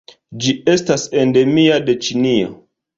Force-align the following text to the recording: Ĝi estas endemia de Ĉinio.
Ĝi 0.45 0.55
estas 0.77 1.05
endemia 1.27 1.79
de 1.87 1.99
Ĉinio. 2.09 2.55